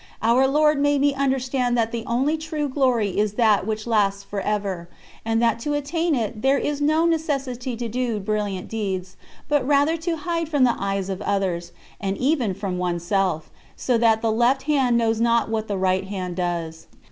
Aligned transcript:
Our 0.23 0.47
Lord 0.47 0.81
made 0.81 0.99
me 0.99 1.13
understand 1.13 1.77
that 1.77 1.91
the 1.91 2.03
only 2.07 2.35
true 2.35 2.67
glory 2.67 3.19
is 3.19 3.33
that 3.33 3.67
which 3.67 3.85
lasts 3.85 4.23
for 4.23 4.41
ever; 4.41 4.89
and 5.23 5.39
that 5.43 5.59
to 5.59 5.75
attain 5.75 6.15
it 6.15 6.41
there 6.41 6.57
is 6.57 6.81
no 6.81 7.05
necessity 7.05 7.77
to 7.77 7.87
do 7.87 8.19
brilliant 8.19 8.67
deeds, 8.67 9.15
but 9.47 9.63
rather 9.63 9.95
to 9.97 10.17
hide 10.17 10.49
from 10.49 10.63
the 10.63 10.75
eyes 10.79 11.07
of 11.07 11.21
others, 11.21 11.71
and 11.99 12.17
even 12.17 12.55
from 12.55 12.79
oneself, 12.79 13.51
so 13.75 13.95
that 13.99 14.23
"the 14.23 14.31
left 14.31 14.63
hand 14.63 14.97
knows 14.97 15.21
not 15.21 15.49
what 15.49 15.67
the 15.67 15.77
right 15.77 16.05
hand 16.07 16.37
does." 16.37 16.87